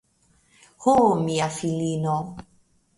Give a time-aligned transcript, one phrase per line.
[0.87, 0.95] Ho,
[1.29, 2.21] mia filino!